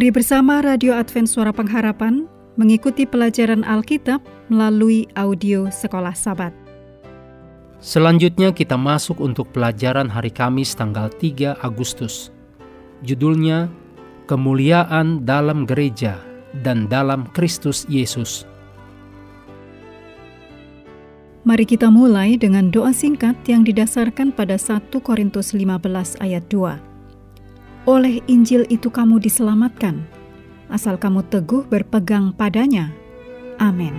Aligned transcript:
Mari 0.00 0.16
bersama 0.16 0.64
Radio 0.64 0.96
Advent 0.96 1.28
Suara 1.28 1.52
Pengharapan 1.52 2.24
mengikuti 2.56 3.04
pelajaran 3.04 3.60
Alkitab 3.68 4.24
melalui 4.48 5.04
audio 5.12 5.68
Sekolah 5.68 6.16
Sabat. 6.16 6.56
Selanjutnya 7.84 8.48
kita 8.48 8.80
masuk 8.80 9.20
untuk 9.20 9.52
pelajaran 9.52 10.08
hari 10.08 10.32
Kamis 10.32 10.72
tanggal 10.72 11.12
3 11.12 11.52
Agustus. 11.60 12.32
Judulnya 13.04 13.68
Kemuliaan 14.24 15.28
dalam 15.28 15.68
Gereja 15.68 16.16
dan 16.64 16.88
dalam 16.88 17.28
Kristus 17.36 17.84
Yesus. 17.84 18.48
Mari 21.44 21.68
kita 21.68 21.92
mulai 21.92 22.40
dengan 22.40 22.72
doa 22.72 22.96
singkat 22.96 23.36
yang 23.44 23.68
didasarkan 23.68 24.32
pada 24.32 24.56
1 24.56 24.80
Korintus 25.04 25.52
15 25.52 26.24
ayat 26.24 26.48
2. 26.48 26.89
Oleh 27.88 28.20
Injil 28.28 28.68
itu 28.68 28.92
kamu 28.92 29.24
diselamatkan, 29.24 30.04
asal 30.68 31.00
kamu 31.00 31.24
teguh 31.32 31.64
berpegang 31.64 32.28
padanya. 32.36 32.92
Amin. 33.56 33.96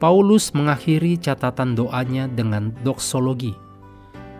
Paulus 0.00 0.52
mengakhiri 0.56 1.20
catatan 1.20 1.76
doanya 1.76 2.24
dengan 2.24 2.72
doksologi, 2.84 3.52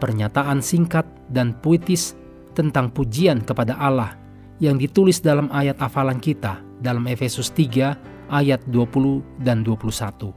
pernyataan 0.01 0.65
singkat 0.65 1.05
dan 1.29 1.53
puitis 1.53 2.17
tentang 2.57 2.89
pujian 2.89 3.45
kepada 3.45 3.77
Allah 3.77 4.17
yang 4.57 4.81
ditulis 4.81 5.21
dalam 5.21 5.53
ayat 5.53 5.77
hafalan 5.77 6.17
kita 6.17 6.66
dalam 6.81 7.07
Efesus 7.09 7.53
3 7.55 8.33
ayat 8.33 8.61
20 8.69 9.23
dan 9.43 9.63
21. 9.63 10.35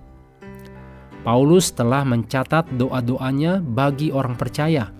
Paulus 1.20 1.76
telah 1.76 2.08
mencatat 2.08 2.72
doa-doanya 2.80 3.60
bagi 3.60 4.10
orang 4.10 4.40
percaya 4.40 4.96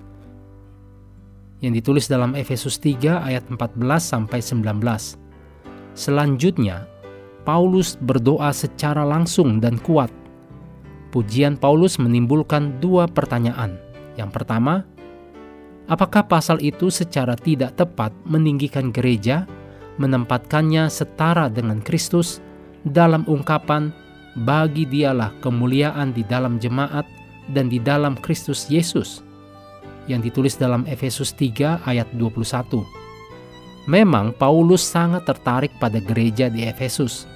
yang 1.60 1.76
ditulis 1.76 2.08
dalam 2.08 2.36
Efesus 2.36 2.80
3 2.80 3.24
ayat 3.24 3.44
14 3.52 3.80
sampai 4.00 4.40
19. 4.40 5.20
Selanjutnya, 5.96 6.88
Paulus 7.44 8.00
berdoa 8.00 8.52
secara 8.56 9.04
langsung 9.04 9.60
dan 9.60 9.76
kuat. 9.84 10.12
Pujian 11.12 11.58
Paulus 11.58 11.98
menimbulkan 12.00 12.80
dua 12.80 13.10
pertanyaan. 13.10 13.76
Yang 14.16 14.30
pertama, 14.40 14.86
apakah 15.90 16.24
pasal 16.30 16.62
itu 16.64 16.88
secara 16.94 17.34
tidak 17.36 17.76
tepat 17.76 18.14
meninggikan 18.24 18.94
gereja 18.94 19.50
menempatkannya 20.00 20.88
setara 20.88 21.52
dengan 21.52 21.84
Kristus 21.84 22.40
dalam 22.88 23.28
ungkapan 23.28 23.92
bagi 24.48 24.88
dialah 24.88 25.36
kemuliaan 25.44 26.16
di 26.16 26.24
dalam 26.24 26.58
jemaat 26.58 27.04
dan 27.52 27.68
di 27.68 27.78
dalam 27.78 28.16
Kristus 28.16 28.72
Yesus 28.72 29.20
yang 30.08 30.24
ditulis 30.24 30.58
dalam 30.58 30.88
Efesus 30.88 31.36
3 31.36 31.86
ayat 31.86 32.08
21. 32.18 32.82
Memang 33.86 34.34
Paulus 34.34 34.82
sangat 34.82 35.28
tertarik 35.28 35.74
pada 35.78 36.02
gereja 36.02 36.50
di 36.50 36.66
Efesus. 36.66 37.30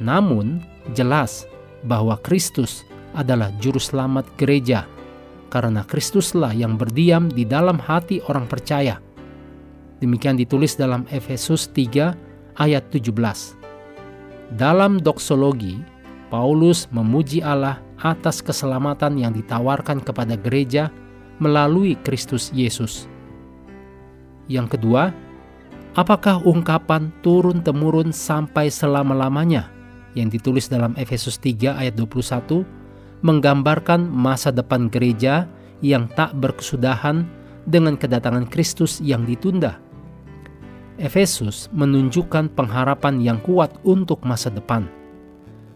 Namun 0.00 0.58
jelas 0.96 1.44
bahwa 1.84 2.16
Kristus 2.24 2.88
adalah 3.12 3.50
juru 3.58 3.78
selamat 3.78 4.26
gereja 4.38 4.86
karena 5.50 5.82
Kristuslah 5.82 6.54
yang 6.54 6.78
berdiam 6.78 7.26
di 7.26 7.42
dalam 7.42 7.76
hati 7.82 8.22
orang 8.30 8.46
percaya 8.46 9.02
Demikian 10.00 10.40
ditulis 10.40 10.80
dalam 10.80 11.04
Efesus 11.12 11.68
3 11.76 12.16
ayat 12.56 12.88
17. 12.88 13.12
Dalam 14.56 14.96
doksologi, 14.96 15.76
Paulus 16.32 16.88
memuji 16.88 17.44
Allah 17.44 17.84
atas 18.00 18.40
keselamatan 18.40 19.20
yang 19.20 19.36
ditawarkan 19.36 20.00
kepada 20.00 20.40
gereja 20.40 20.88
melalui 21.36 22.00
Kristus 22.00 22.48
Yesus. 22.48 23.04
Yang 24.48 24.80
kedua, 24.80 25.12
apakah 25.94 26.40
ungkapan 26.48 27.12
turun-temurun 27.20 28.10
sampai 28.10 28.72
selama-lamanya 28.72 29.68
yang 30.16 30.32
ditulis 30.32 30.72
dalam 30.72 30.96
Efesus 30.96 31.36
3 31.36 31.76
ayat 31.76 31.94
21 31.94 32.64
menggambarkan 33.20 34.00
masa 34.08 34.48
depan 34.48 34.88
gereja 34.88 35.44
yang 35.84 36.08
tak 36.16 36.32
berkesudahan 36.40 37.28
dengan 37.68 38.00
kedatangan 38.00 38.48
Kristus 38.48 38.98
yang 39.04 39.28
ditunda? 39.28 39.89
Efesus 41.00 41.72
menunjukkan 41.72 42.52
pengharapan 42.52 43.24
yang 43.24 43.40
kuat 43.40 43.72
untuk 43.88 44.20
masa 44.20 44.52
depan. 44.52 44.84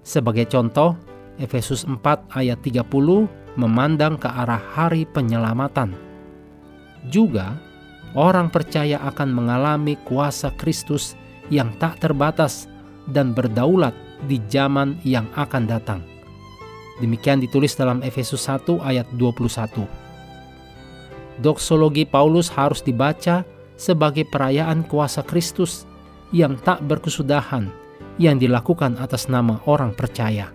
Sebagai 0.05 0.45
contoh, 0.53 1.01
Efesus 1.41 1.89
4 1.89 2.29
ayat 2.37 2.61
30 2.61 2.85
memandang 3.57 4.21
ke 4.21 4.29
arah 4.29 4.61
hari 4.61 5.09
penyelamatan. 5.09 5.97
Juga, 7.09 7.57
orang 8.13 8.53
percaya 8.53 9.01
akan 9.01 9.33
mengalami 9.33 9.97
kuasa 10.05 10.53
Kristus 10.61 11.17
yang 11.49 11.73
tak 11.81 12.05
terbatas 12.05 12.69
dan 13.09 13.33
berdaulat 13.33 13.97
di 14.29 14.45
zaman 14.53 15.01
yang 15.09 15.25
akan 15.41 15.65
datang. 15.65 16.05
Demikian 17.01 17.41
ditulis 17.41 17.73
dalam 17.73 18.05
Efesus 18.05 18.45
1 18.45 18.77
ayat 18.85 19.09
21. 19.17 19.89
Doksologi 21.41 22.05
Paulus 22.05 22.53
harus 22.53 22.85
dibaca 22.85 23.43
sebagai 23.75 24.27
perayaan 24.27 24.87
kuasa 24.87 25.23
Kristus 25.27 25.87
yang 26.31 26.59
tak 26.63 26.83
berkesudahan 26.87 27.71
yang 28.19 28.39
dilakukan 28.39 28.95
atas 29.03 29.27
nama 29.27 29.59
orang 29.67 29.95
percaya. 29.95 30.51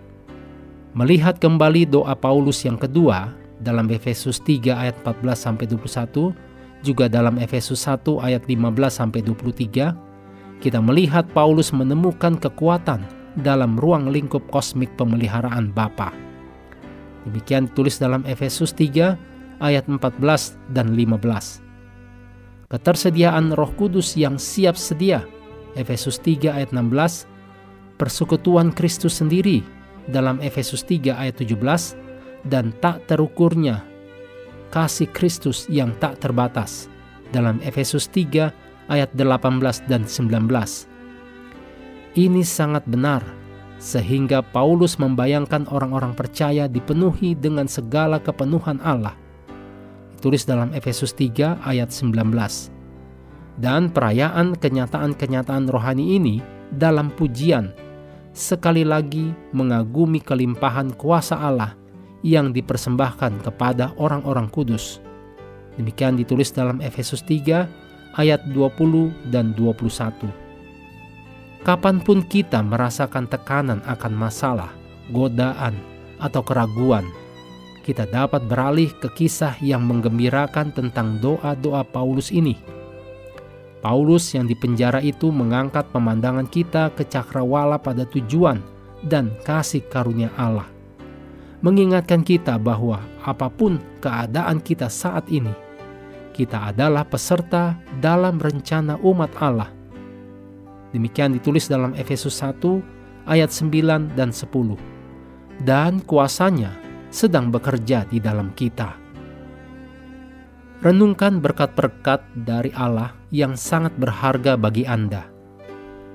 Melihat 0.96 1.38
kembali 1.38 1.86
doa 1.86 2.16
Paulus 2.16 2.64
yang 2.66 2.80
kedua 2.80 3.30
dalam 3.60 3.86
Efesus 3.92 4.40
3 4.42 4.74
ayat 4.74 4.96
14 5.04 5.36
sampai 5.36 5.68
21, 5.68 6.32
juga 6.80 7.06
dalam 7.06 7.36
Efesus 7.36 7.84
1 7.84 8.24
ayat 8.24 8.42
15 8.48 8.72
sampai 8.88 9.20
23, 9.22 9.94
kita 10.60 10.80
melihat 10.80 11.28
Paulus 11.30 11.70
menemukan 11.70 12.36
kekuatan 12.40 13.04
dalam 13.38 13.78
ruang 13.78 14.10
lingkup 14.10 14.42
kosmik 14.50 14.90
pemeliharaan 14.98 15.70
Bapa. 15.70 16.10
Demikian 17.28 17.68
ditulis 17.68 18.00
dalam 18.00 18.24
Efesus 18.24 18.72
3 18.72 19.14
ayat 19.60 19.84
14 19.86 20.56
dan 20.72 20.96
15 20.96 21.69
ketersediaan 22.70 23.50
Roh 23.58 23.74
Kudus 23.74 24.14
yang 24.14 24.38
siap 24.38 24.78
sedia. 24.78 25.26
Efesus 25.74 26.18
3 26.22 26.50
ayat 26.50 26.70
16, 26.74 27.26
persekutuan 27.98 28.74
Kristus 28.74 29.18
sendiri 29.22 29.62
dalam 30.10 30.42
Efesus 30.42 30.82
3 30.82 31.14
ayat 31.14 31.38
17 31.38 31.94
dan 32.46 32.74
tak 32.82 33.06
terukurnya 33.06 33.86
kasih 34.74 35.10
Kristus 35.10 35.66
yang 35.70 35.94
tak 35.98 36.18
terbatas 36.22 36.90
dalam 37.30 37.62
Efesus 37.62 38.10
3 38.10 38.50
ayat 38.90 39.10
18 39.14 39.86
dan 39.86 40.02
19. 40.06 40.50
Ini 42.18 42.42
sangat 42.42 42.82
benar 42.90 43.22
sehingga 43.78 44.42
Paulus 44.42 44.98
membayangkan 44.98 45.70
orang-orang 45.70 46.18
percaya 46.18 46.66
dipenuhi 46.66 47.38
dengan 47.38 47.70
segala 47.70 48.18
kepenuhan 48.18 48.82
Allah 48.82 49.14
tulis 50.20 50.44
dalam 50.44 50.70
Efesus 50.76 51.16
3 51.16 51.64
ayat 51.64 51.90
19. 51.90 52.12
Dan 53.60 53.90
perayaan 53.92 54.56
kenyataan-kenyataan 54.56 55.68
rohani 55.68 56.16
ini 56.16 56.36
dalam 56.72 57.10
pujian 57.12 57.74
sekali 58.30 58.86
lagi 58.86 59.34
mengagumi 59.50 60.22
kelimpahan 60.22 60.94
kuasa 60.94 61.34
Allah 61.34 61.74
yang 62.22 62.52
dipersembahkan 62.54 63.42
kepada 63.42 63.92
orang-orang 63.98 64.46
kudus. 64.52 65.00
Demikian 65.80 66.20
ditulis 66.20 66.52
dalam 66.52 66.78
Efesus 66.84 67.24
3 67.24 67.64
ayat 68.20 68.40
20 68.52 69.32
dan 69.32 69.56
21. 69.56 70.28
Kapan 71.60 72.00
pun 72.00 72.24
kita 72.24 72.64
merasakan 72.64 73.28
tekanan 73.28 73.84
akan 73.84 74.12
masalah, 74.16 74.72
godaan, 75.12 75.76
atau 76.20 76.40
keraguan, 76.44 77.04
kita 77.80 78.04
dapat 78.06 78.44
beralih 78.44 78.92
ke 79.00 79.08
kisah 79.12 79.56
yang 79.64 79.84
menggembirakan 79.88 80.72
tentang 80.72 81.18
doa-doa 81.18 81.82
Paulus 81.82 82.28
ini. 82.30 82.54
Paulus 83.80 84.36
yang 84.36 84.44
dipenjara 84.44 85.00
itu 85.00 85.32
mengangkat 85.32 85.88
pemandangan 85.88 86.44
kita 86.44 86.92
ke 86.92 87.08
cakrawala 87.08 87.80
pada 87.80 88.04
tujuan 88.04 88.60
dan 89.08 89.32
kasih 89.48 89.80
karunia 89.88 90.28
Allah. 90.36 90.68
Mengingatkan 91.64 92.20
kita 92.24 92.60
bahwa 92.60 93.00
apa 93.24 93.48
pun 93.48 93.80
keadaan 94.00 94.60
kita 94.60 94.88
saat 94.88 95.28
ini, 95.32 95.52
kita 96.36 96.72
adalah 96.72 97.04
peserta 97.04 97.76
dalam 98.00 98.36
rencana 98.40 99.00
umat 99.00 99.32
Allah. 99.40 99.68
Demikian 100.92 101.36
ditulis 101.36 101.68
dalam 101.68 101.96
Efesus 101.96 102.40
1 102.40 102.80
ayat 103.28 103.48
9 103.52 104.12
dan 104.16 104.32
10. 104.32 104.76
Dan 105.60 106.00
kuasanya 106.08 106.72
sedang 107.10 107.50
bekerja 107.50 108.06
di 108.06 108.22
dalam 108.22 108.54
kita. 108.54 108.96
Renungkan 110.80 111.44
berkat-berkat 111.44 112.24
dari 112.46 112.72
Allah 112.72 113.12
yang 113.28 113.52
sangat 113.52 113.92
berharga 114.00 114.56
bagi 114.56 114.88
Anda. 114.88 115.28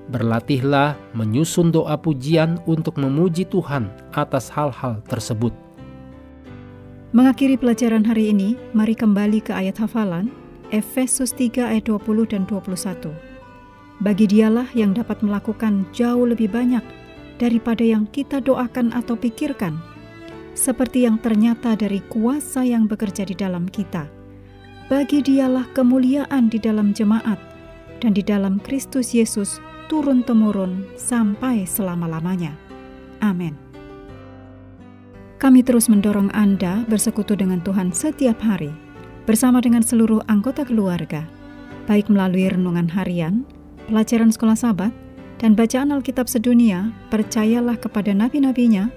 Berlatihlah 0.09 0.97
menyusun 1.13 1.69
doa 1.69 1.94
pujian 2.01 2.57
untuk 2.65 2.97
memuji 2.97 3.45
Tuhan 3.45 3.94
atas 4.18 4.50
hal-hal 4.50 5.06
tersebut. 5.06 5.53
Mengakhiri 7.13 7.56
pelajaran 7.62 8.03
hari 8.03 8.33
ini, 8.33 8.57
mari 8.74 8.98
kembali 8.98 9.39
ke 9.45 9.53
ayat 9.53 9.77
hafalan 9.80 10.33
Efesus 10.74 11.30
3 11.31 11.77
ayat 11.77 11.86
20 11.86 12.25
dan 12.25 12.44
21. 12.50 13.13
Bagi 14.01 14.25
dialah 14.27 14.68
yang 14.75 14.91
dapat 14.91 15.24
melakukan 15.24 15.88
jauh 15.95 16.27
lebih 16.27 16.51
banyak 16.51 16.83
daripada 17.39 17.86
yang 17.86 18.09
kita 18.12 18.44
doakan 18.44 18.91
atau 18.91 19.15
pikirkan, 19.15 19.80
seperti 20.55 21.05
yang 21.05 21.19
ternyata 21.19 21.75
dari 21.75 22.01
kuasa 22.07 22.63
yang 22.63 22.87
bekerja 22.87 23.27
di 23.27 23.35
dalam 23.35 23.67
kita. 23.67 24.07
Bagi 24.87 25.21
dialah 25.21 25.67
kemuliaan 25.75 26.47
di 26.47 26.57
dalam 26.57 26.95
jemaat 26.95 27.37
dan 27.99 28.15
di 28.15 28.23
dalam 28.23 28.57
Kristus 28.63 29.11
Yesus 29.11 29.59
turun-temurun 29.91 30.87
sampai 30.97 31.67
selama-lamanya. 31.67 32.55
Amin. 33.21 33.53
Kami 35.35 35.61
terus 35.61 35.91
mendorong 35.91 36.31
Anda 36.31 36.87
bersekutu 36.87 37.35
dengan 37.35 37.59
Tuhan 37.61 37.91
setiap 37.91 38.39
hari, 38.39 38.71
bersama 39.27 39.59
dengan 39.59 39.83
seluruh 39.83 40.23
anggota 40.31 40.63
keluarga, 40.63 41.27
baik 41.91 42.07
melalui 42.07 42.47
renungan 42.47 42.87
harian, 42.87 43.43
pelajaran 43.91 44.31
sekolah 44.31 44.55
sahabat, 44.55 44.93
dan 45.37 45.51
bacaan 45.51 45.91
Alkitab 45.91 46.31
sedunia, 46.31 46.95
percayalah 47.11 47.75
kepada 47.75 48.15
nabi-nabinya 48.15 48.87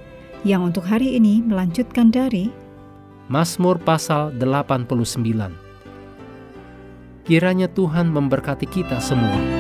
yang 0.47 0.63
untuk 0.71 0.87
hari 0.87 1.19
ini 1.19 1.43
melanjutkan 1.43 2.15
dari 2.15 2.51
Mazmur 3.29 3.77
pasal 3.83 4.33
89. 4.39 4.89
Kiranya 7.29 7.69
Tuhan 7.69 8.09
memberkati 8.09 8.65
kita 8.65 9.03
semua. 9.05 9.58